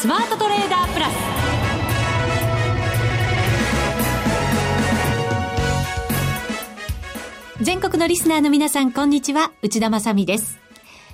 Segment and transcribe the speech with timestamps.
[0.00, 1.12] スマートトレーダープラス
[7.60, 10.58] 全国のリスナーの皆さんこんにちは内田まさです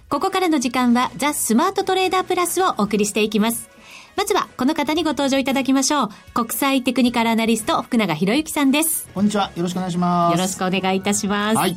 [0.08, 3.68] ここからの時間はザ・スマートトレーダープラスをお送りしていきます
[4.14, 6.08] まずはこの方にご登場いただきましょう。
[6.32, 9.10] 国際テクニカルアナリスト福永博之さんです。
[9.12, 9.52] こんにちは。
[9.54, 10.32] よろしくお願いします。
[10.32, 11.56] よろしくお願いいたします。
[11.58, 11.76] はい。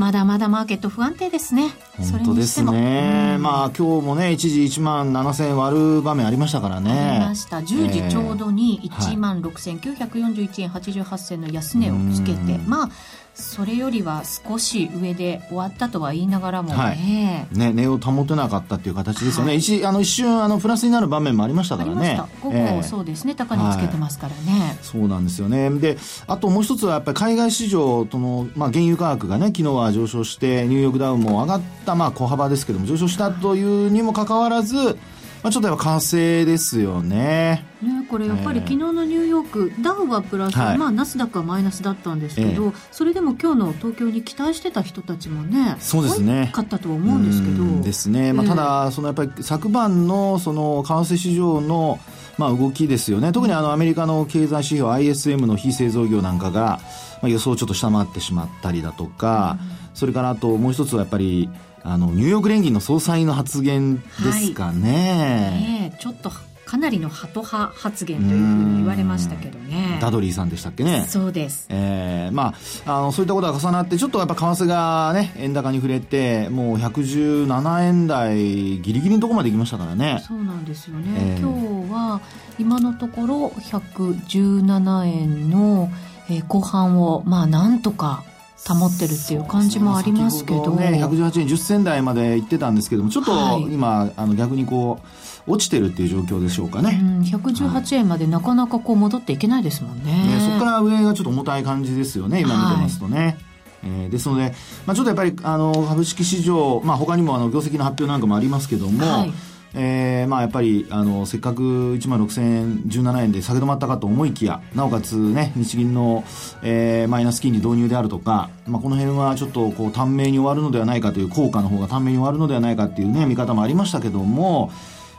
[0.00, 1.74] まだまだマーケット不安定ですね。
[1.98, 3.36] 本当ですね。
[3.38, 6.90] まあ今日もね、一時1万7000円割る場面ありましたからね。
[6.90, 7.58] ありました。
[7.58, 12.88] 10時ちょうどに1万6941円88銭の安値をつけて、まあ、
[13.34, 22.20] それよりは少し上で終わったとは言いながらもね、はい、ね値を保てなかったっていう形ですよね、はい、一あの一瞬あのプラスになる場面もありましたからね。
[22.42, 23.34] 午後、えー、そうですね。
[23.34, 25.70] 高値つけてますからね、はい、そうなんですよね。
[25.70, 34.98] であともう一つはやっぱり海外市場との、まあ、原油価格がね昨日は上昇してニューヨークダウンも上がったまあ小幅ですけども上昇したというにもかかわらず
[35.42, 37.64] まあ、ちょっとやっぱ完成ですよね。
[37.82, 46.50] ねこれやっぱり昨日のニューヨーク、ダウはプラス、はい、まあナスダックはマイナスだったんですけど、えそれでも今日の東京に期待してた人たちもね、そうですね。
[46.52, 47.82] かったと思うんですけど。
[47.82, 48.34] ですね。
[48.34, 51.98] まあ、ただ、そのやっぱり昨晩のその為替市場の
[52.36, 53.32] まあ動きですよね。
[53.32, 56.80] 特にあのアメリカの経済指標 ISM の非製造業なんかが、
[57.22, 61.48] まあ、予想をちょっと下回ってしまったりだとか、うん、それからあともう一つはやっぱり
[61.82, 65.50] あのニューヨーク連銀の総裁の発言ですかね。
[65.50, 66.30] はい、ねちょっと
[66.70, 69.98] かなりのハト派発言というふうに言われましたけどね。
[70.00, 71.04] ダドリーさんでしたっけね。
[71.08, 71.66] そうです。
[71.68, 72.54] えー、ま
[72.86, 80.22] あ、あの、そういったことが重なって、ちょっとやっぱ為替がね、円高に触れて、もう117円台ギリギリのところまで行きましたからね。
[80.24, 81.08] そうなんですよね。
[81.16, 82.20] えー、今日は、
[82.56, 85.90] 今のところ117円の、
[86.28, 88.22] えー、後半を、まあ、なんとか
[88.68, 93.32] 保ってるっていう感じもありますけど、ね、118円10銭台まで行ってたんですけどもちょっと
[93.68, 95.00] 今、はい、あの逆にこ
[95.46, 100.12] う落ちてるっていう状況でしょうかね、うん、118円までなかなかこう戻っていけないですもんね。
[100.12, 103.36] ね、そこから上がちょっと重たい感じですよね今見てますとね、はい。
[103.82, 104.52] えー、ですので、
[104.86, 109.32] まあ、ちょっとやっぱりあの株式市場、まあ、他にもあの業績の発表なんかもありますけども、はい
[109.74, 111.62] えー、まあやっぱりあのせっかく
[111.94, 116.24] 1万6000円17円で下げ止まったかと思いきやなおかつね日銀の、
[116.62, 124.72] えー、マイナス金利導入であるとか、まあ、この辺はちょっとこう短命に終わるのではないかという効果の方が短命に終わるのではないかっていうね見方もありましたけども、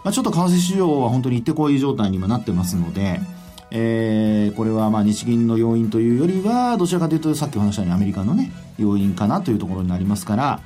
[0.04, 3.22] まあ、ちょっと為替市場は本当に行ってこい状態に今なってますので、
[3.72, 10.60] えー、これはまあ日銀の要因というよりはどちらかというとさっきお話したようにアメリカのね要因かなというところになりますから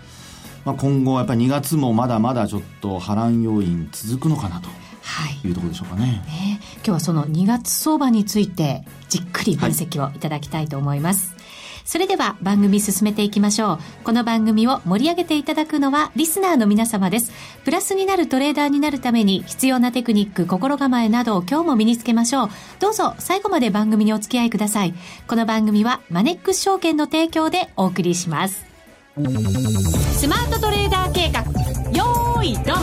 [0.65, 4.69] まあ、今後やっぱり2月もまだまだちょっと波乱要因続くのかなと。
[5.05, 6.23] はい、いうところでしょうかね。
[6.25, 6.59] ね。
[6.77, 11.41] 今日はその2月相場についてじっくり分析をいただきたいと思います、はい、
[11.85, 13.79] それでは番組進めていきましょう。
[14.03, 17.31] この番組を盛り上げていただくのはリスナーの皆様です。
[17.63, 22.49] プラスになるトレーダーになるために必要なテクニック心構えなどを今日も身につけましょう。
[22.79, 24.95] どうぞ最後まで番組にお付き合いください。
[25.27, 28.74] この番組はマネックス証券の提供でお送りします
[29.15, 31.39] スマートトレーダー計画
[31.93, 32.75] よーいドン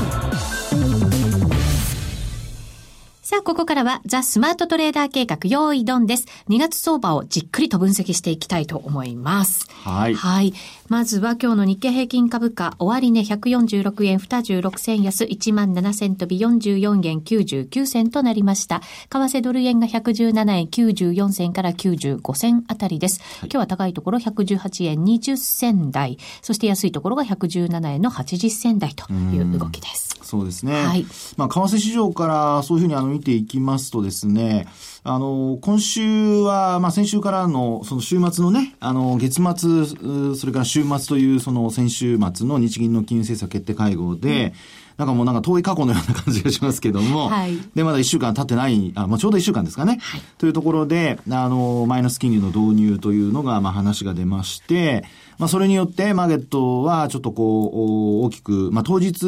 [3.20, 6.26] さあ、ここからはザ・スマートトレーダー計画用意ドンです。
[6.48, 9.66] 2月相場をじっくりと分析していきたいと思います。
[9.84, 10.14] はい。
[10.14, 10.54] はい。
[10.92, 18.82] まずは今日の日経平均株価、終値146円26銭安、1万7千飛び44円99銭となりました。
[19.08, 23.22] 為替ドル円が117円94銭から95銭あたりです。
[23.40, 30.18] はい、今日は高いところ118円20銭台、そして安いところが117円の80銭台という動きです。
[30.22, 30.74] そうですね。
[30.74, 31.06] はい。
[31.38, 34.66] まあ、為替市場からそういうふうにあの見ていきますとですね、
[35.04, 44.52] あの、今週は、まあ、先週からの、その週末のね、あの、月末、それから週末という、その先週末の日銀の金融政策決定会合で、うん。
[44.96, 55.04] なんかもうなんか遠い過去のような感じがしますけども、はい、で、まだ1週間経ってない、あ、まあ、ちょうど1週間ですかね、はい、というところで、あの、マイナス金利の導入というのが、まあ、話が出まして、
[55.38, 59.26] まあ、それによって、マーケットはちょっとこう、大きく、まあ、当日、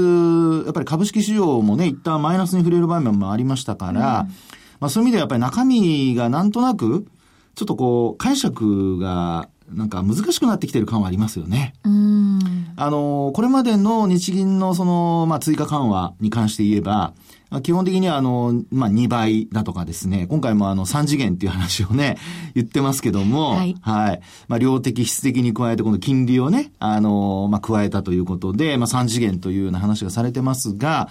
[0.64, 4.34] やっぱり株式市場もね、一旦マイナスに触れる場面もありましたから、うん、
[4.84, 7.06] まあ、そういう意味ではやっぱり中身がなんとなく、
[7.54, 11.72] ちょっとこう、解釈が、なんか難しくなってきてる感はありますよね。
[12.76, 17.14] あの、これまでの日銀のその、まあ、追加緩和に関して言えば、
[17.62, 22.18] 基本的にはあの、まあ、2倍だとかですね、今回もあの3次元っていう話をね、
[22.54, 23.74] 言ってますけども、はい。
[23.80, 24.20] はい。
[24.48, 31.08] まあ、量的、質的に加えて、この金利をね、あの、まあ、加えたということで、まあ、3次元というような話がされてますが、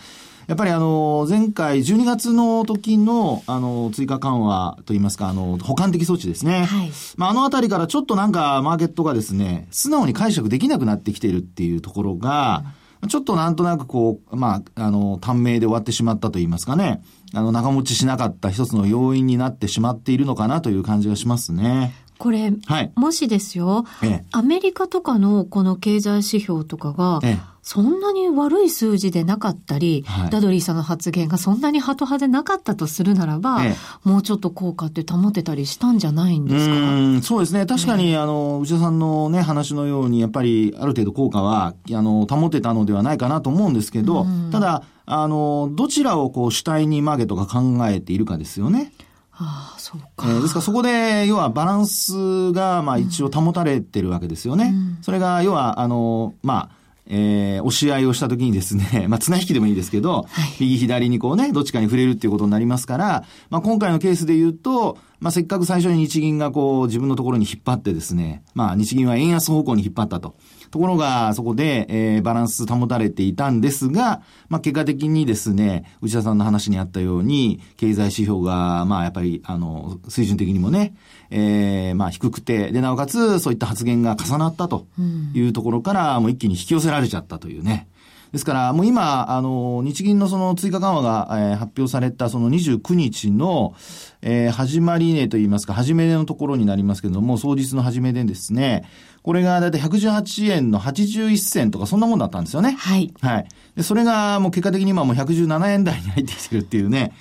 [0.47, 6.65] やっぱりあの、前回12月の時の、あの、追加緩和といいますか、あの、補完的措置ですね。
[6.65, 6.91] はい。
[7.15, 12.63] まあ、あのあたりからちょっとなんかマーケットがですね、素直に解釈できなくなってきているっていうところが、
[13.07, 17.01] ちょっとなんとなくこう、まあ、あの、短命で終わってしまったと言いますかね。
[17.33, 21.93] あの、長持ちしなかった一つの要因になってしまっているのかなという感じがしますね。
[22.17, 33.61] これ、はい、もしですよ、ええ、アメリカとかのこの経済指標とかが、ええ、そんなに悪い数字でなかったり、はい、ダドリーさんの発言がそんなにハト派でなかったとするならば、
[34.03, 36.73] もうちょっと効果って保てたりしたんじゃないんですか？
[36.73, 36.77] う
[37.17, 37.65] んそうですね。
[37.65, 48.91] 確かに、あの、内田さんのね、話のように、やっぱりある程度効果は、あの、保てたのではないかなと思うんですけど、ただ、あの、どちらをこう主体にマーケットが考えているかですよね。
[49.35, 50.27] ああ、そうか。
[50.27, 54.71] えー、ですからそこで、要はバランスが、まあ一応保たれてるわけですよね。
[54.73, 70.35] うん、それが、要は、あの、まあ、えー、押し合いをした時にですね、 まあ、綱引きでもいいですけど、はい、右左にこうね、どっちかに触れるっていうことになりますから、まあ、今回のケースで言うと、まあ、せっかく最初に日銀がこう、自分のところに引っ張ってですね、まあ、日銀は円安方向に引っ張ったと。
[70.73, 80.95] ところが、そこで、えー、バランス保たれていたんですが、まあ、結果的にですね、内田さんの話にあったように、経済指標が、まあ、やっぱり、あの、水準的にもね、
[81.29, 84.87] えー、まあ、低くて、で、なおかつ、そういった発言が重なったと
[85.35, 87.87] いうところから、もう一気に引き寄せられちゃったというね。
[88.33, 93.75] ですから、もう今、あの、日銀のその追加緩和が、えー、発表されたその29日の、
[94.23, 98.89] えー、始まり値といいますか、始め値のところになりますけれども、当日の始め値ですね。
[99.21, 102.71] これがだいたい118円の81銭とかそんなもんだったんですよね。
[102.71, 103.13] はい。
[103.21, 103.47] はい。
[103.75, 107.13] で、それがもう結果的に今もう117円台に入ってきてるっていうね。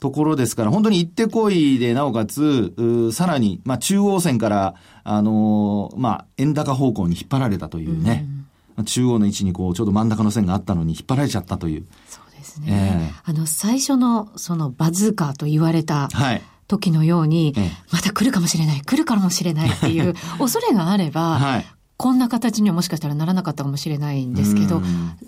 [0.00, 2.74] ところですから、本当に行ってこいで、なおかつ、
[3.12, 4.74] さらに、まあ、中央線から、
[5.04, 8.26] あのー、まあ、円高方向に引っ張られたというね。
[8.28, 8.46] うん
[8.84, 11.86] 中央の位置にこう、ちょうど真ん中の線があったのに引っ張られちゃったという。
[12.08, 13.12] そうですね。
[13.26, 16.42] えー、あの、最初のそのバズーカーと言われた、はい。
[16.68, 17.54] 時のように、
[17.92, 24.82] また来るかもしれない、来るかもしれないっていう恐れがあれば、はい、こんな形にはもしかしたらならなかったかもしれないんですけど、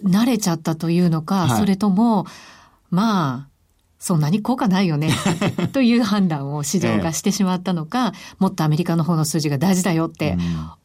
[0.04, 2.26] 慣れちゃったというのか、はい、それとも、
[2.90, 3.48] まあ、
[3.98, 5.10] そんなに効果ないよね、
[5.72, 10.38] という判断を市場がしてしまったのか、ええ、もっとアメリカの方の数字が大事だよって、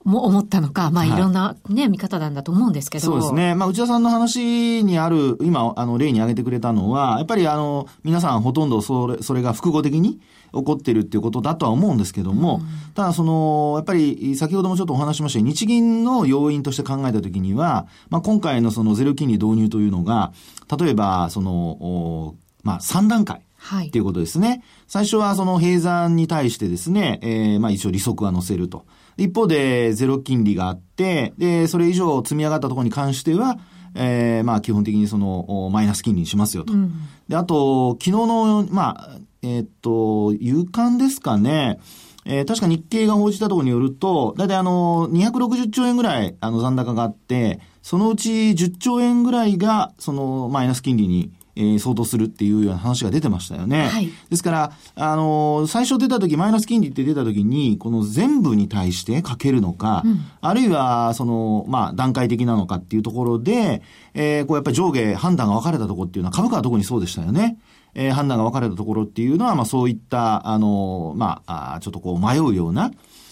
[0.04, 1.10] も思ったのか、まあい。
[1.10, 3.06] ろんなね、はい、見方なんだと思うんですけど。
[3.06, 3.56] そうですね。
[3.56, 10.19] まあ内田さんの話にある、今、あの、例に挙げてくれたのは、やっぱりあの、皆さんほとんどそれ、それが複合的に
[10.54, 20.33] 起こってるっていうことだとは思うんですけども、うん、ただその、やっぱり先ほどもちょっとお話しました日銀の要因として考えたときには、まあ今回のそのゼロ金利導入というのが、
[20.77, 23.42] 例えば、その、まあ、3段階。
[23.63, 23.88] はい。
[23.88, 24.62] っていうことですね。
[24.88, 28.86] 最初はその閉山に対してですね、えー、まあ一応利息は乗せると。
[29.15, 33.57] 一方でゼロ金利があって、で、それ以上積み上がったところに関しては、
[33.95, 36.74] えー、まあ基本的にその、マイナス金利にしますよと。
[36.74, 36.92] うん、
[37.30, 41.80] で、あと、昨日の、まあ、えー、っと、夕刊ですかね。
[42.25, 53.88] えー、確か日経が報じたところによると、だいたいあの、260兆円ぐらい、あの、残高があって、そのうち10兆円ぐらいが、その、マイナス金利にえー、相当するっていうような話が出てましたよね。
[53.88, 63.82] はい、ですから、あのー、最初出た時、マイナス金利って出た時に、この全部に対してかけるのか、うん、あるいは、その、まあ、段階的なのかっていうところで、
[64.14, 67.58] えー、こうやっぱり上下判断が分かれたところっていうのは、株価は特にそうでしたよね。
[67.96, 72.92] えー、判断が分かれたところっていうのは、まあ、そういった、あのー、まあ、ちょっとこう迷うような、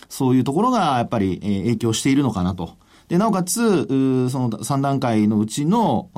[0.09, 2.75] そういうところが、やっぱり、えー、影響しているのかなと。
[3.11, 3.59] で、なおかつ、
[4.29, 6.09] その3段階のうちの、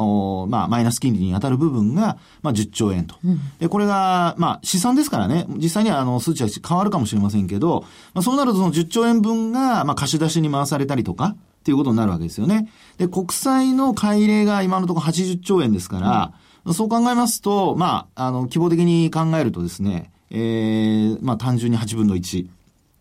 [0.48, 3.16] まあ、マイナス金利に当たる部分が、まあ、10兆円と。
[3.26, 7.84] うん、で、これが、まあ、試算ですからね、実際には、あの、数値は変わるかもしれませんけど、
[8.14, 12.70] まあ、そうなるとその10兆円分が、まあ、貸し出しに回されたりとか、っていうことになるわけですよね。
[13.00, 16.34] で、国債の買い入れが今のところ80兆円ですから、
[16.64, 22.46] うん、そう考えますと、まあ、あの、希望的に考えるとですね、えー、まあ、単純に8分の1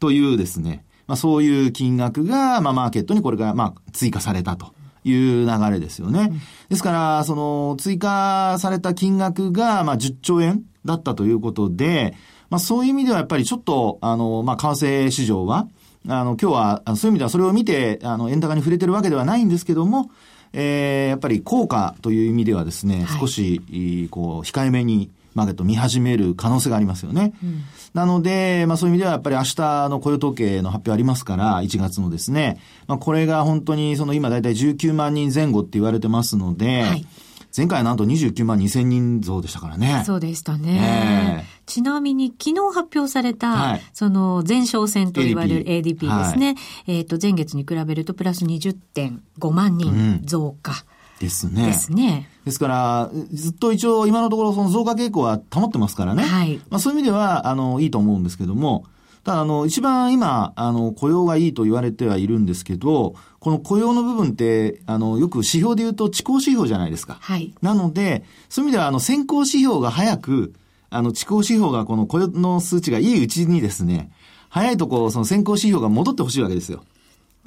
[0.01, 4.73] というですね、まあ、そういう金額が、まあ、マーケットにこれが、まあ、追加されたと。
[5.05, 6.33] いう流れですよね。
[6.69, 12.15] ですから、その、追加された金額が、まあ、10兆円だったということで、
[12.51, 15.67] まあ、そういう意味ではやっぱりちょっと、あの、まあ、為替市場は、
[16.09, 20.11] あの、今日は、そういう意味ではそれを見て、あの、円高に触れてるわけではないんですけども、
[20.53, 27.35] えー、やっぱり効果という意味ではですね、はい、少し、こう、控えめに、マーケット見始める可能性がありますよね。
[27.43, 27.63] うん、
[27.95, 37.07] なので、まあそういう意味ではやっぱり明日の雇用統計の発表ありますから、1月のですね、まあこれが本当にその今だいたい19万人前後って言われてますので、はい
[37.55, 40.05] 前回はなんと29万2千人増でしたからね。
[40.07, 41.45] そうでしたね。
[41.45, 46.47] えー、ちなみに昨日発表された、はい、その前哨戦と言われる ADP ですね。
[46.47, 50.73] はい、えっ、ー、と、前月に比べるとプラス20.5万人増加。
[50.73, 51.67] うんですね。
[51.67, 52.29] ですね。
[52.45, 56.25] ですから、ずっと一応今のところその増加傾向は保ってますからね。
[56.25, 56.61] はい。
[56.71, 58.85] まあそういう意味では、あの、いいと思うんですけども、
[59.25, 67.19] ただ、あの、一番今、あの、雇用がいいと言われてはいるんですけど、この雇用の部分って、あの、よく指標で言うと、地高指標じゃないですか。
[67.21, 67.55] はい。
[67.63, 70.55] なので、そういう意味では、あの、先行指標が早く、
[70.91, 74.11] あの、地高指標がこの雇用の数値がいいうちにですね、
[74.49, 76.85] 早いとこ、その先行指標が戻ってほしいわけですよ。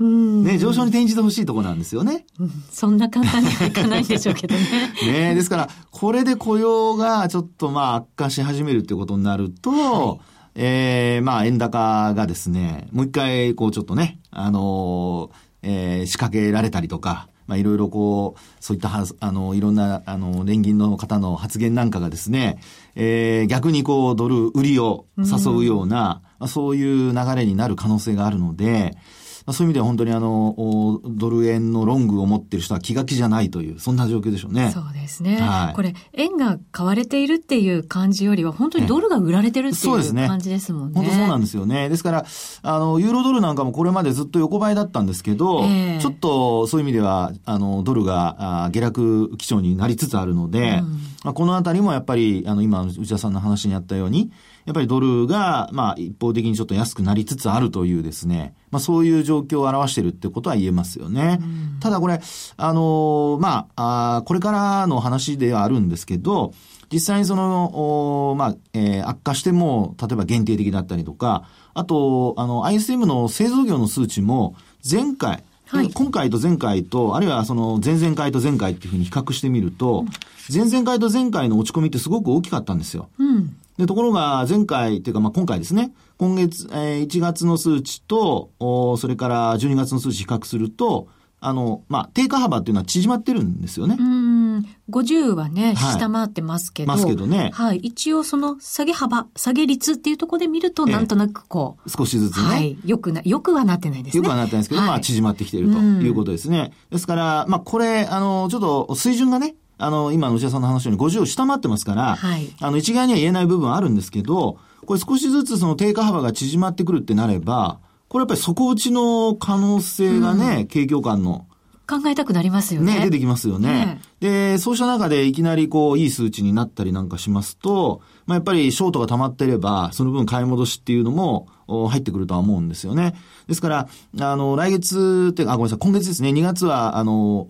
[0.03, 2.51] ね、上昇に転じてほしいところなんですよね、うん。
[2.69, 4.61] そんな簡単にはいかないんでしょうけどね。
[5.07, 10.19] ねですから、これで雇用がちょっとまあ悪化し始めるっていうことになると、はい、
[10.55, 22.57] ええー、まあ円高がですね、もう一回こうちょっとね、あのー、えー、仕掛けられたりとか、まあ、いろいろこう、そういったは、あの、いろんな、あの、連銀の方の発言なんかがですね、
[22.95, 28.97] えー、逆にこう、ドル売りを誘うような、うん、そういう流れになる可能性があるので、
[29.45, 34.71] まあ、そういう意味では本当にあの、ドル円のロングを持ってる人は気が気じゃないという、そんな状況でしょうね。
[34.71, 35.37] そうですね。
[35.37, 40.99] はい、これ、円が買われているっていう感じよりは、本当にドルが売られてるっていう感じですもんね。
[40.99, 41.89] 本当そうなんですよね。
[41.89, 42.25] ですから、
[42.63, 54.31] あの、ユーロドルなんかもこれまでずっと横ばいだったんですけど、えー、ちょっとそういう意味では、あの、ドルがあ下落基調になりつつあるので、うん、まあ、このあたりもやっぱり、あの、今、内田さんの話にあったように、
[54.65, 61.39] やっぱりドルが、まあ、一方的にちょっと安くなりつつあるというですね、まあ、そういう状況を表しているってことは言えますよね。
[61.79, 62.21] ただこれ、
[62.57, 66.53] あの、まあ、あこれからの話ではあるんですけど、
[66.93, 74.55] 実際にその、まあ、えー、悪化しても、例えば限定的だったりとか、あと、あの、ISM の製造業の数値も、
[74.87, 80.05] 前回、はい、今回と前回と、あるいはその前々回と前回っていうふうに比較してみると、
[80.53, 83.09] 前々回と前回の落ち込みってすごく大きかったんですよ。
[83.17, 91.07] うん、で、ところが前回っていうかまあ今回ですね、今月、えー、1月の数値と、おそれから12月の数値比較すると、
[91.45, 93.97] あの、まあ、低下幅っていうのは縮まってるんですよね。
[93.99, 94.65] うん。
[94.89, 96.87] 50はね、はい、下回ってますけど。
[96.87, 97.51] ますけどね。
[97.53, 97.77] はい。
[97.77, 101.89] 一応その下げ幅、下げ率っていうところで見ると、なんとなくこう。
[101.89, 102.43] 少しずつね。
[102.43, 102.77] はい。
[102.85, 104.19] よくな、よくはなってないですね。
[104.19, 106.71] よくはなってないですけど、はい、まあ、縮まってきているということですね。
[106.89, 117.79] ですから、まあ、これ、あの、ちょっと水準がね、あの、今の内田さんの話のように50を下回ってますから、はい、あの、一概には言えない部分はあるんですけど、これ少しずつその低下幅が縮まってくるってなれば、
[118.15, 121.47] これやっぱり底打ちの可能性がね、うん、景況感の。
[121.85, 122.99] 考えたくなりますよね。
[122.99, 123.67] ね、出てきますよね。
[123.67, 133.15] ねで、そうした中でいきなりこう、いい数値になったりなんかしますと、まあ、やっぱりショートが溜まってれば、その分買い戻しっていうのも入ってくるとは思うんですよね。
[133.47, 133.87] ですから、
[134.19, 137.45] あの、来月って、あ、ごめんなさい、今月ですね、2月は、あの、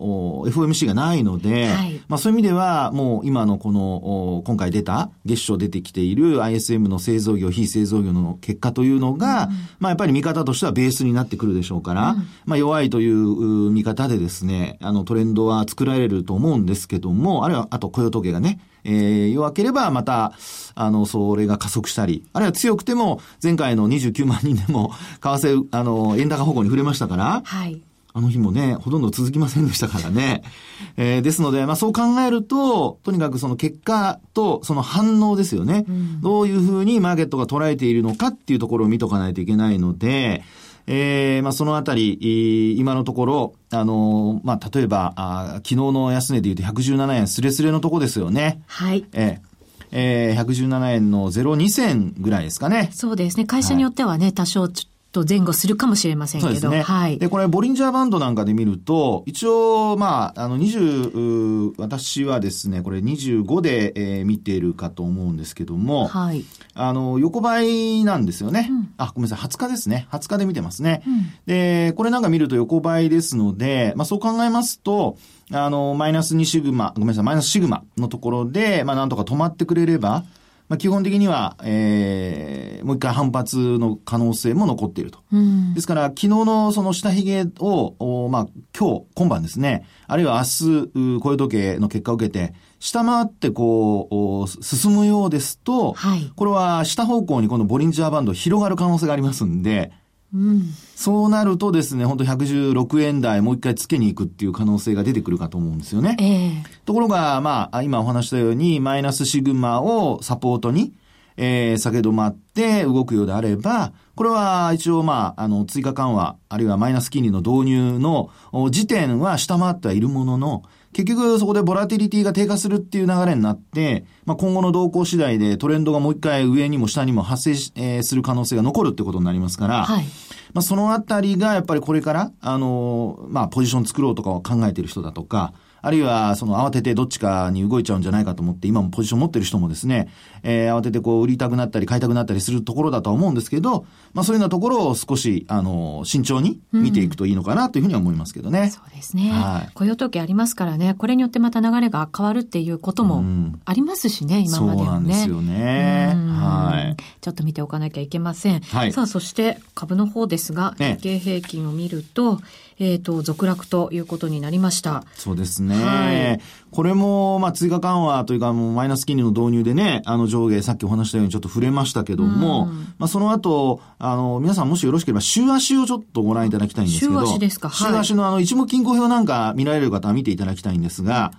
[0.47, 20.33] FOMC がないので、はい、まあそういう意味では、もう今のこの、今回出た、月初出てきている ISM の製造業、非製造業の結果というのが、うん、まあやっぱり見方としてはベースになってくるでしょうから、うん、まあ弱いという見方でですね、あのトレンドは作られると思うんですけども、あるいは、あと雇用統計がね、えー、弱ければまた、
[20.75, 25.84] あの、それが加速したり、あるいは強くても、前回の29万人でも、為替、あの、
[26.17, 27.81] 円高方向に触れましたから、はい。
[28.17, 30.43] あの日もね、ほとんど続きませんでしたからね。
[30.95, 35.85] えー、ですので、まあそう考えると、とにかくその結果とその反応ですよね。
[35.87, 40.43] うん、どういうふうにマーケットが捉えているのかっていうところを見とかないといけないので、
[40.87, 48.61] えー、まあ、そのあたり、今のところ、あのまあ、例えば、あ昨日の安値で言うと117円スレスレのとこですよね。
[48.67, 49.03] はい。
[49.13, 49.55] えー
[49.91, 52.89] えー、117円の02銭ぐらいですかね。
[52.91, 53.45] そうですね。
[53.45, 54.67] 会社によってはね、はい、多少
[55.15, 56.47] と前後するかもしれませんけど。
[56.47, 56.81] そうですね。
[56.81, 57.17] はい。
[57.17, 66.43] で、これ、ボリンジャーバンドなんかで見ると、一応、まあ、あの、20、私はですね、これ25で、えー、見ているかと思うんですけども、はい。
[66.73, 68.67] あの、横ばいなんですよね。
[68.69, 70.07] うん、あ、ごめんなさい、20日ですね。
[70.11, 71.01] 20日で見てますね。
[71.07, 75.17] うん、で、これなんか見ると横ばいですので、まあ、そう考えますと、
[75.51, 80.25] あの、マイナス2シグマ、ごめんなさい、マイナスシグマのところで、まあ、なんとか止まってくれれば、
[80.67, 85.19] まあ、基本的には、えー、もう一回反発の可能性も残っていると。
[85.31, 99.91] うん、ですから、昨日のその下髭を、おまあ、今日、今晩ですね、あるいは明日、雇用時計の結果を受けて、下回ってこう、進むようですと、はい、これは下方向にこのボリンジャーバンド広がる可能性がありますんで、
[100.33, 100.63] うん、
[100.95, 106.17] そうなるとですね、本当116円台もう一回つけに行くっていう可能性が出てくるかと思うんですよね。
[106.19, 110.93] えー、ところが、まあ、今お話したように、マイナスシグマをサポートに、
[111.37, 118.29] えー、下げ止まって動くようであれば、これは一応まあ、あの、追加緩和、あるいはマイナス金利の導入の
[118.71, 120.63] 時点は下回ってはいるものの、
[120.95, 130.05] 結局そこでボラティリティが低下するっていう流れになって、まあ、今後の動向次第でトレンドがもう一回上にも下にも発生し、えー、する可能性が残るってことになりますから、はい、
[130.53, 135.51] まあ、そのあたりがやっぱりこれから、あのー、まあ、ポジション作ろうとかを考えている人だとか、
[135.85, 140.09] あるいはその慌ててどっちかに動いちゃうんじゃないかと思って、今もポジション持ってる人もですね、
[140.41, 148.61] えー、慌ててこう売りたくなったり買いたくなったりするところだとは思うんですけど、まあそういうようなところを少し、あの、慎重に見ていくといいのかなというふうには思いますけどね。
[148.61, 149.29] うん、そうですね。
[149.29, 153.23] はい、雇用統計ありますからね、これによってまた流れが変わるっていうことも
[153.65, 154.85] ありますしね、うん、今まではね。
[154.85, 156.15] そうなんですよね。
[156.15, 157.03] はい。
[157.21, 158.61] ちょっと見ておかなきゃいけません。
[158.61, 158.91] はい。
[158.91, 162.39] さあ、そして株の方ですが、日経平均を見ると、
[162.77, 165.03] えっ、ー、と、続落ということになりました。
[165.15, 165.75] そうですね。
[165.75, 166.41] はい、
[166.71, 172.65] これも、まあ、追加緩和というか、もうマイナス金利の導入でね、あの上下、さっきお話したようにちょっと触れましたけども、
[172.97, 181.31] まあ、その後、あの、皆さんもしよろしければ、週足をちょっとご覧いただきたいんですけど、週足ですか、はい、週足のあの、一目金庫表なんか見られる方は見ていただきたいんですが、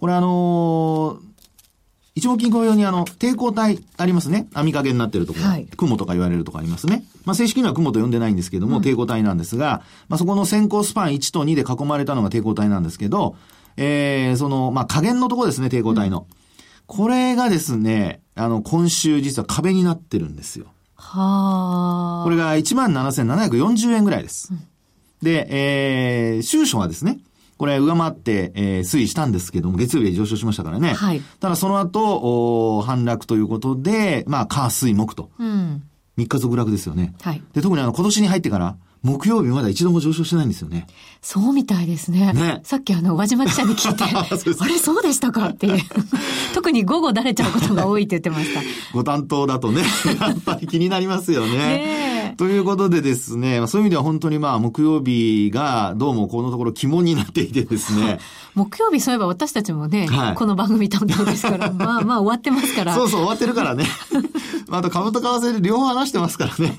[0.00, 1.31] これあのー
[2.14, 4.46] 一目金庫用にあの、抵抗体ありますね。
[4.52, 5.46] 網掛けになってるところ。
[5.46, 7.04] はい、雲とか言われるとかありますね。
[7.24, 13.36] まあ、正式には雲と呼んでないんですけども、うん、抵抗体なんですが、まあ、そこの先行スパン1と2で囲まれたのが抵抗体なんですけど、
[13.78, 16.20] えー、その、まあ、加減のところですね、抵抗体の。
[16.20, 16.26] うん、
[16.86, 20.66] これがですね、あの、今週実は壁になってるんですよ。
[20.96, 22.24] はあ。
[22.24, 24.50] これが17,740円ぐらいです。
[24.52, 24.60] うん、
[25.22, 27.20] で、えー、収書はですね、
[27.62, 30.94] これ上回って、えー、推移したんですけども、月曜日で上昇しましたからね。
[30.94, 31.20] はい。
[31.38, 35.30] ただその後、お反落ということで、まあ、火、水、木と。
[35.38, 35.84] うん。
[36.18, 37.14] 3日続落ですよね。
[37.22, 37.42] はい。
[37.52, 40.88] で、特にあの、今年に入ってから、木曜日まだ一度も上昇してないんですよね。
[41.20, 42.32] そうみたいですね。
[42.32, 42.62] ね。
[42.64, 45.50] さっきあの、輪島記者に聞いて、 あれそうでしたか？
[45.50, 45.80] っていう。
[46.54, 48.60] 特に午後だれちゃうことが多いって言ってました。
[48.92, 49.82] ご担当だとね、
[50.20, 51.58] やっぱり気になりますよね。
[51.58, 58.18] ねということでですね、そういう意味では本当にまあ、木曜日がどうもこのところ肝になっていてですね。
[58.54, 62.94] 木曜日そういえば私たちもね、はい、この番組担当ですから、 まあまあ終わってますから。
[62.94, 63.86] そうそう終わってるからね。
[64.68, 66.76] まあ、あと株と為替で両方話してますからね。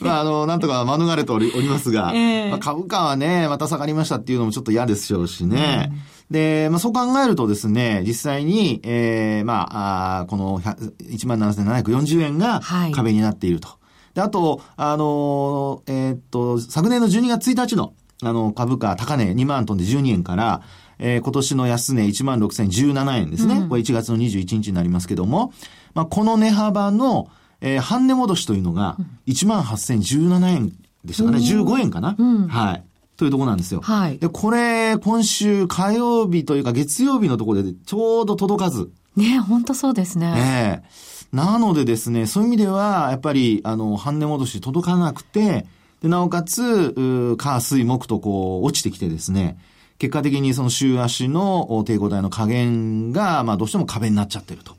[0.00, 5.90] まあ、あの、なんとか免れておりおりますが、えー、まあ、株価はね、また下がりましたっていうのもちょっと嫌でしょうしね。
[5.92, 12.60] うんで、まあ、そう考えるとですね、実際に、ええー、まあ、あこの17,740円が
[12.94, 13.68] 壁になっていると。
[13.68, 13.78] はい、
[14.14, 20.62] で、あと、あのえー、っと、昨年の12月1日の、あの、株価高値2万トンで12円から、
[20.98, 23.54] えー、今年の安値1万6017円ですね。
[23.56, 25.52] うん、これ1月の21日になりますけども、
[25.94, 27.28] まあ、この値幅の、
[27.60, 30.72] えー、半値戻しというのが、1万8017円
[31.04, 31.38] でしたかね。
[31.38, 32.84] 15円かな、うん、はい。
[33.16, 33.80] というところなんですよ。
[33.80, 34.18] はい。
[34.18, 38.90] で、これ、今週火曜日というか月曜日のところでちょうど届かず。
[39.16, 40.34] ね本当そうですね。
[40.36, 45.66] ええー、なのでですね、そういう意味では、やっぱり、あの、半値戻し届かなくて、
[46.02, 46.94] で、なおかつ、
[47.36, 49.58] 火、水、木とこう、落ちてきてですね、
[49.98, 54.76] 結果的にその週足の抵抗体の加減が、まあどうしても壁になっちゃってると。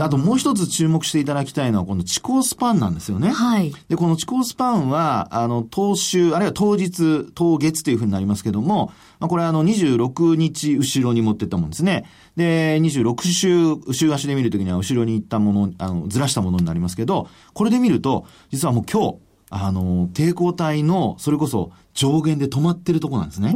[0.00, 3.30] あともう一つ注目していただきたいのは、この地高スパンなんですよね。
[3.30, 3.74] はい。
[3.90, 12.06] で、この地高スパンは、あの、当週、あるいは当日、当月というふうになりますけども、まあこれはあの、26日後ろに持ってったもんですね。
[12.36, 19.18] で、26週、週足で見るときには後ろに行ったもの、あの、ずらしたものになりますけど、これで見ると、実はもう今日、
[19.50, 23.54] あの、抵抗体の、それこそ上限で止まってるとこなんですね。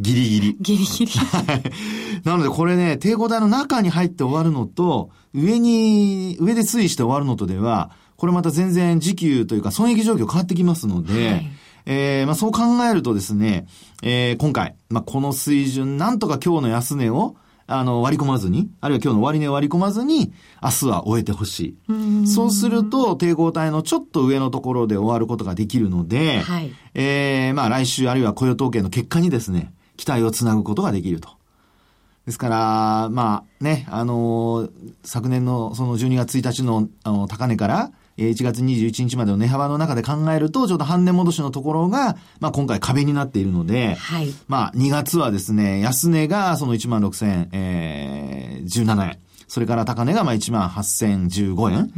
[0.00, 0.56] ギリギリ。
[0.60, 1.12] ギリギリ。
[1.12, 1.62] はい。
[2.24, 11.50] なのでこれね、抵抗体の中に入って終わるのと、上に、上で推移して終わるのとでは、これまた全然時給というか損益状況変わってきますので、はい、
[11.86, 13.66] えー、まあそう考えるとですね、
[14.02, 22.26] えー、今回、まあこの水準、なんとか今日の安値を、あの、割り込まずに、あるいは今日の終値を割り込まずに、明日は終えてほしい。
[22.26, 31.30] そうすると、抵抗体のちょっと上のところで終わることができるので、はい、えー、まあ来週あるいは雇用統計の結果にですね、期待をつなぐことができると。
[32.26, 34.70] ですから、まあね、あのー、
[35.02, 44.32] 昨年のその12月1日のあの高値から、1月21日までの値幅の中で考えると、ちょっと半値戻しのところが、まあ今回壁になっているので、はい。
[44.46, 49.18] まあ2月はですね、安値がその1万6000、えー、17円。
[49.48, 51.78] それから高値がまあ1万8015円。
[51.78, 51.90] うん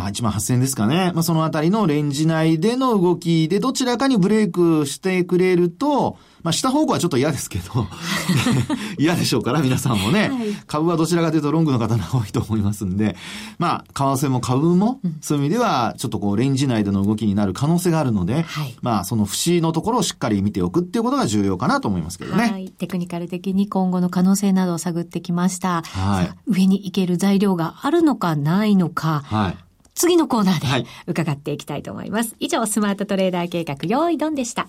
[0.00, 1.12] 1万8000円ですかね。
[1.14, 7.86] まあ、そのあたりのレンジ内での動きでどちらかにブレイクしてくれると、まあ、下方向はちょっと嫌ですけど、
[8.98, 13.16] 嫌でしょうから、皆さんもね、はい、株はどちらかというとロングの方が多いと思いますんで、
[13.58, 22.50] まあ、為替も株も、そういう意味では、ちょっとこう、レンジ内での動きになる可能性があるので、はい、まあ、その節のところをしっかり見ておくっていうことが重要かなと思いますけどね。
[22.50, 22.68] はい。
[22.68, 25.82] テクニカル的に今後の可能性などを探ってきました。
[25.82, 26.30] はい。
[26.46, 29.56] 上に行ける材料があるのかないのか、はい。
[29.94, 32.30] 次のコーナーで伺っていきたいと思います。
[32.30, 34.68] はい、以上、スマートトレーダー計画、用意ドンでした。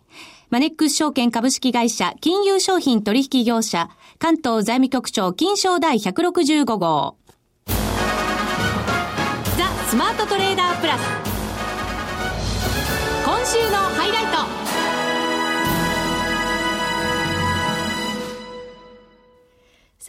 [0.51, 7.15] マネックス証券株式会社金融商品取引業者関東財務局長金賞第165号。
[7.67, 7.73] ザ・
[9.87, 11.01] スマートトレーダープラス。
[13.23, 14.60] 今週のハイライト。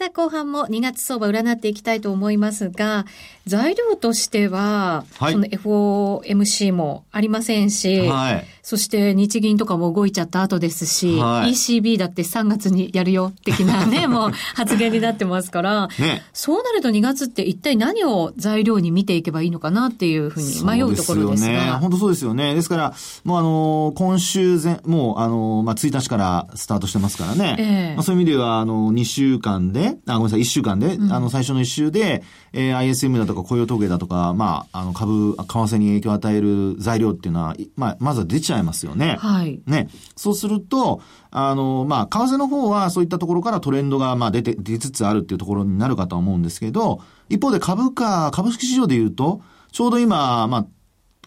[0.03, 3.05] さあ、後半も2月相場占っていきたいと思いますが、
[3.45, 21.49] 材料としては、はい、その FOMC もありませんし、はい、そして日銀とかも動いちゃった後ですし、はい、ECB だって3月にやるよ、的なね、 もう発言になってますから、ね、そうなると2月って一体何を材料に見ていけばいいのかなっていうふうに迷うところですが。
[21.49, 22.55] ね、本当そうですよね。
[22.55, 22.93] ですから、
[23.25, 27.55] もうあの、今週前、もうあの、まあ、1日からスタートしてますからね。
[27.59, 39.17] えー、まあ、そういう意味では、あの、2週間で、あ、ごめんなさい、1週間で、うん、あの、最初の1週で、えー、ISM だとか雇用統計だとか、まあ、あの、株、為替に影響を与える材料っていうのは、まあ、まずは出ちゃいますよね。
[39.19, 39.61] はい。
[39.65, 39.89] ね。
[40.15, 41.01] そうすると、
[41.31, 50.65] あの、まあ、為替の方はそういったところからトレンドが、まあ、出て、出つつあるっていうところになるかと思うんですけど、一方で株価、株式市場で言うと、ちょうど今、まあ、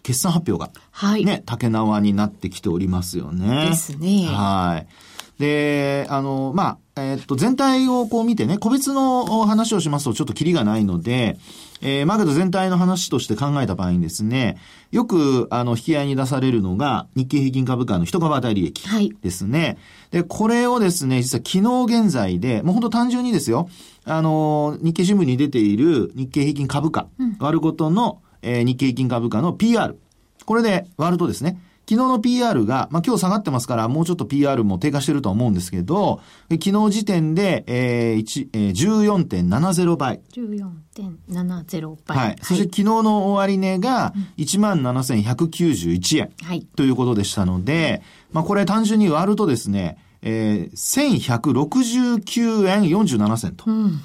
[0.03, 1.25] 決算発表が、はい。
[1.25, 3.69] ね、竹縄になってきておりますよね。
[3.69, 4.25] ですね。
[4.27, 5.41] はい。
[5.41, 11.37] で、あの、まあ、えー、っと、全体をこう見てね、個別の話をしますとちょっとキリがないので、
[11.81, 14.57] えー、マーケット全体の話として考えた場合にですね、
[14.91, 18.83] よく、あの、引き合いに出されるのが、日経平均株価の一株当たり利益
[19.21, 19.59] ですね。
[19.59, 19.77] はい、
[20.11, 23.69] で、これをですね、実は昨日現在で、もう本当単純にですよ、
[24.05, 29.97] あの、日経新聞に出ている日経平均株価、うん、割ることの、えー、日経平均株価の PR。
[30.45, 36.19] これで割るとですね、昨日の PR が、まあ、今日下がってますから、もうちょっと PR も低下してると思うんですけど、
[36.51, 40.19] 昨日時点で、えー、えー、14.70倍。
[40.33, 42.17] 14.70倍。
[42.17, 42.35] はい。
[42.41, 46.33] そして昨日の終値が17,191円。
[46.43, 46.67] はい。
[46.75, 48.01] ということでしたので、
[48.33, 53.63] まあ、これ単純に割るとですね、えー、1169円47銭と。
[53.65, 54.01] うん。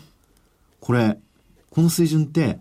[0.78, 1.18] これ、
[1.70, 2.60] この水準って、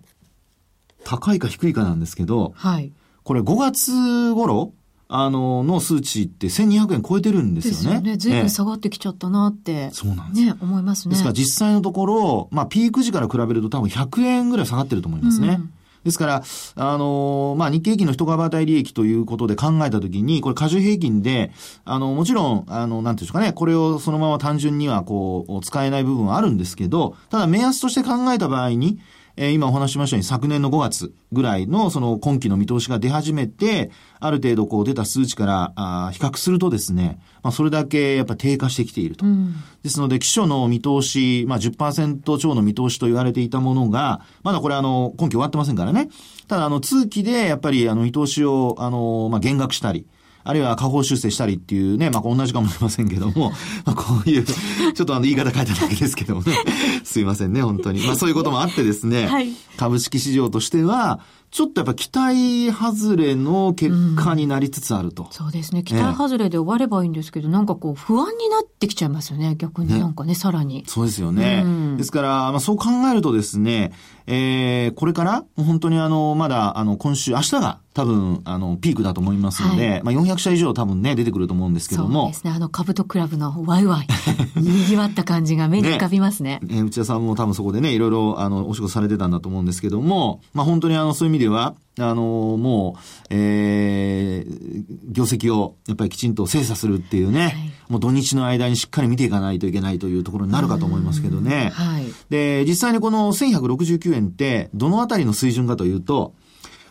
[1.04, 2.92] 高いか低いかなんですけど、はい。
[3.24, 4.74] これ5月頃、
[5.14, 7.78] あの、の数値って1200円超えてるんですよね。
[7.78, 8.18] ですよね。
[8.18, 9.92] 随分下がってきちゃったなって。
[9.92, 10.56] そうなんですね。
[10.62, 11.12] 思いますね。
[11.12, 15.48] ですから実際のところ、まあピーク時から比べると多分100円ぐらい下がってると思いますね。
[15.60, 16.44] うんですから、
[16.76, 21.52] あのー、まあ、日経平均の一株当たり利益ということで考えたときに、これ、過重平均で、
[21.86, 29.00] あの、もちろん、あの、なんていうんですかね、これをそのまま単純には、こう、使えない部分はあるんですけど、ただ、目安として考えた場合に、
[29.38, 39.26] えー、今お話ししましたように昨年の5月ぐらいのその今期の見通しが出始めて、ある程度こう出た数値からあ比較するとですね、まあそれだけやっぱ低下してきていると。
[39.26, 46.10] うん、ですので、基礎の見通し、まあ10%超の見通しと言われていたものが、まだこれあの、今期終わってませんからね。
[46.48, 50.06] ただあの、通期でやっぱりあの見通しをあの、まあ減額したり、
[50.44, 53.52] あるいは下方修正したりっていうね、まあ同じかもしれませんけども、
[53.86, 56.56] まあこういう、ちょっとあの言い方変えただけですけどもね、
[57.04, 58.06] すいませんね、本当に。
[58.06, 61.20] まあそういうこともあってですね、はい、株式市場としては、
[61.52, 65.24] ちょっとやっぱ期待外れの結果になりつつあると。
[65.24, 65.84] うん、そうですね。
[65.84, 69.56] 期待外れで終わればいいんですけど、なんかこう不安になってきちゃいますよね。
[69.58, 70.86] 逆になんかね、ねさらに。
[70.88, 71.64] そうですよね。
[71.66, 73.92] うん、ですから、まあそう考えるとですね、
[74.28, 82.24] えー、これから本当にあの、まだあの今週、明日が多分、あの、ピークだと思いますので、はい、まあ400社以上多分ね、出てくると思うんですけども。
[82.24, 82.52] そうですね。
[82.52, 84.08] あの、株とクラブのワイワイ、
[84.56, 86.60] 賑わった感じが目に浮かびますね。
[86.64, 92.24] ね内田さんも多分そこでね、いろいろ、あの、お仕事されてたんだと思うんですけども、まあ本当にあの、そういう意味では、あの、
[92.58, 97.54] もう、えー、業績をやっぱりきちんと精査するっていうね、はい、
[97.92, 101.72] もう土日の間にしっかり見ていかないといけないというところになるかと思いますけどね。
[101.74, 106.34] はい、で、実際にこの1169円って、どのあたりの水準かというと、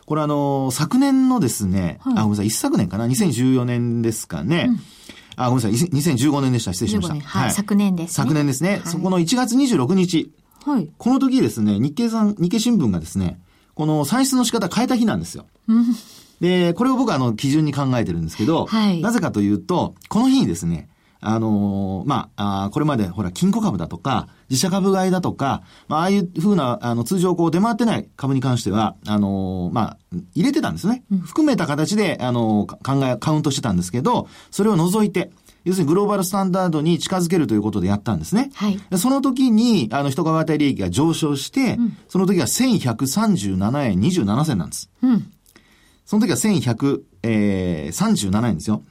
[0.05, 4.67] これあの、昨年のですね、はい、あ、ごめんなさい、一昨年かな ?2014 年ですかね。
[4.69, 4.81] うん、
[5.37, 6.75] あ、ごめんなさい、2015年でした。
[6.75, 7.15] 失礼しました。
[7.19, 8.83] はい、昨年です、ね、昨年ですね。
[8.85, 10.31] そこの1月26日。
[10.67, 10.91] はい。
[10.99, 13.41] この時ですね、日経さん、日経新聞がですね、
[13.75, 15.47] この算出の仕方変えた日なんですよ。
[16.41, 20.89] で、これを僕はあの、基準に考えてるんですけど、はい、なぜかというと、この日にですね、
[21.21, 29.99] あのー、まあ、あこれまでほら、金庫株だとか、自社株買いだとか、まあ、ああいうふうな、あの、通常こう出回ってない株に関しては、あのー、まあ、
[30.35, 31.05] 入れてたんですね。
[31.27, 35.31] 含めた形で、あのー、考え、カウントしてたんですけど、それを除いて、
[35.65, 38.51] 要するにグローバルスタンダードに近づけるということでやったんですね。
[38.55, 38.81] はい。
[38.97, 44.91] その時に、あの、人株当たり利益が上昇して、うん、その時は1137円27銭なんです。
[45.03, 45.31] うん。
[46.05, 48.83] その時は1137、えー、円ですよ。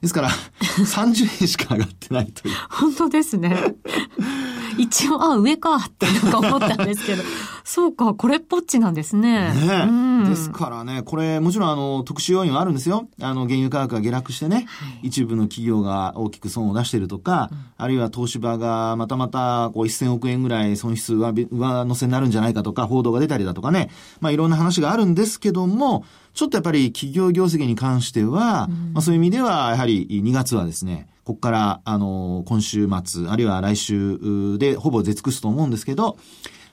[0.00, 2.54] ですから、 30円しか上がってないという。
[2.70, 3.56] 本当ですね。
[4.78, 7.22] 一応、あ、上かってなんか思ったんですけど、
[7.64, 9.52] そうか、これっぽっちなんですね。
[9.52, 13.08] ね、うん、ですからね、これ、もちろんあの、特殊要因はあるんですよ。
[13.20, 26.04] あの、原油価格が下落してね、はい、一部の企業が大きく損を出しているとか、うん、あるいは東芝がまたまた、こう、1000億円ぐらい損失上上乗せになるんじゃないかとか、報道が出たりだとかね、まあ、いろんな話があるんですけども、
[26.38, 36.16] ちょっとやっぱり企業業績に関しては、うん、まあ、そういう意味では、やはり2月はですね、ここから、あの、今週末、あるいは来週でほぼ出尽くすと思うんですけど、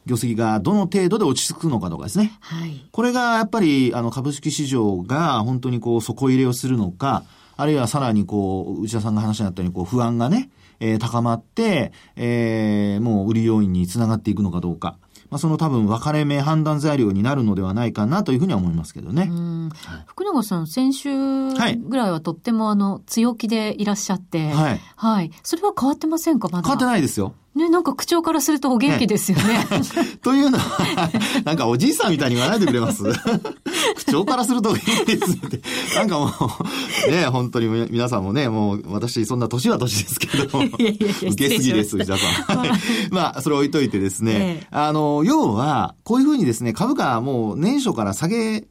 [0.06, 2.38] 業績がどの程度で落ち着くのかとかですね。
[2.42, 2.88] はい。
[2.92, 7.24] これがやっぱり、あの、株式市場が本当にこう、底入れをするのか、
[7.58, 15.00] あるいはさらにこう、内田さんが話になったように、こう、不安がね、えー、高まって、えー、もう売り要因につながっていくのかどうか。
[15.30, 19.30] まあ、その多分分かれ目判断材料になるのではないかなというふうには思いますけどね。
[20.06, 24.82] 福永さん、先週ぐらいはとってもあの、強気でいらっしゃって、はい。
[24.96, 25.32] はい。
[25.44, 26.64] それは変わってませんかまだ。
[26.64, 27.34] 変わってないですよ。
[27.56, 29.60] ね、なんか口調からするとお元気ですよね。
[29.60, 29.66] ね
[30.22, 31.10] というのは、
[31.46, 33.04] なんかおじいさんみたいに言わないでくれます
[33.96, 35.62] 口調からするとお元気ですって。
[35.96, 36.32] なんかも
[37.08, 40.78] う、ね、本当に皆さんもね、もう私そんな年は年ですけど、受
[41.36, 42.68] けすぎです、内田さん。
[43.10, 48.68] まあ、それ置いといてですね、あの、要は、こういうふうにですね、株価はもう年初から下げ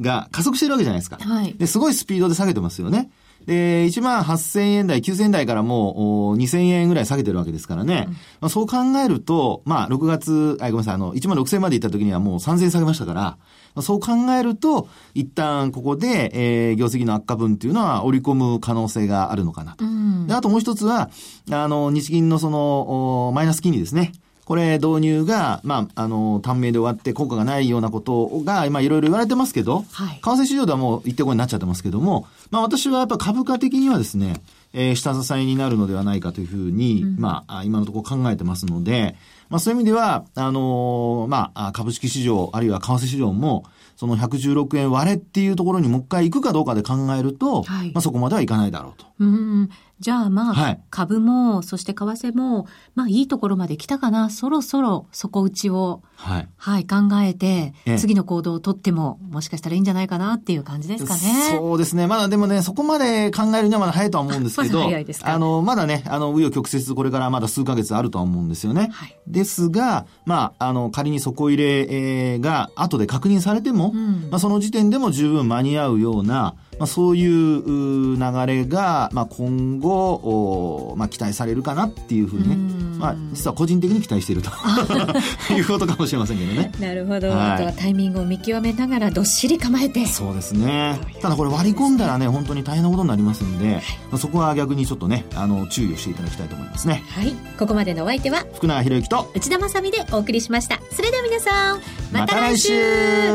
[0.00, 1.18] が加速してるわけじゃないですか。
[1.20, 1.54] はい。
[1.56, 3.08] で、すごいスピードで下げてますよね。
[3.46, 8.04] で、1万8000円台、9000円台からもう2000円ぐらい下げてるわけですからね。
[8.08, 13.38] うん、まあ、そう考えると、まあ、6月、あ、ごめんなさい、あの、1万6000円まで行った時にはもう3000円下げましたから、ま
[13.76, 19.84] あ、そう考えると、一旦ここで、えー、業績の悪化分っていうのは織り込む可能性があるのかなと。
[19.84, 21.10] うん、であともう一つは、
[21.50, 24.12] あの、日銀のその、マイナス金利ですね。
[24.46, 34.40] これ導入が、まあ、あの、短命で終わって効果がないようなことが、今いろいろ言われてますけど、はい、為替市場ではもう一定後になっちゃってますけども、まあ私はやっぱ株価的にはですね、
[34.72, 39.16] えー、下支えになるのではないかというふうに、うん、まあ、今のところ考えてますので、
[39.48, 43.64] まあそういう意味では、あのー、まあ、株式市場、あるいは為替市場も、
[43.96, 49.06] その116円割れっていうところにもう一回行くかどうかで考えると、はい、まあそこまではいかないだろうと。
[49.18, 49.70] うん。
[49.98, 61.20] じゃあまあ、はい、株も、そして為替も、まあいいところまで来たかな、そろそろ底打ちを、はい、はい、考えて、次の行動をとっても、もしかしたらいいんじゃないかなっていう感じですかね。
[61.56, 62.06] そうですね。
[62.06, 64.86] まだでもね、そこまで考えるにはまだ早いとは思うんですけど、
[65.22, 68.90] あの、まだね、あの、紆余曲折これからまだ数ヶ月あるとは思うんですよね。
[68.92, 82.56] はい、ですが、まあ、あの、仮に底入れが後で確認されても、うん、まあその時点でも十分間に合うような、まあ、そういう流れが、まあ、今後、まあ、期待されるかなっていうふうにね、
[82.98, 84.50] まあ、実は個人的に期待していると。
[85.54, 86.72] いうことかもしれませんけどね。
[86.78, 90.06] なるほど、はい、あとはタイミングを見極めながらどっしり構えて。
[90.06, 90.98] そうですね。
[91.20, 97.02] ただこれ割り込んだらね本当に大変なことになりますんで、はい、まあ、そこは逆にちょっとねあの注意をしていただきたいと思いますね。
[97.08, 97.34] はい。
[97.58, 100.80] ここまでのお相手は福永博之と内田まさでお送りしました。
[100.90, 101.80] それでは皆さん
[102.12, 102.72] また来週。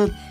[0.08, 0.31] ま